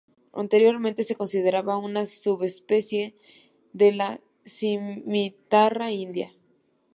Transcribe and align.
Anteriormente 0.33 1.03
se 1.03 1.13
consideraba 1.15 1.77
una 1.77 2.07
subespecie 2.07 3.13
de 3.71 3.91
la 3.91 4.19
cimitarra 4.47 5.91
india. 5.91 6.31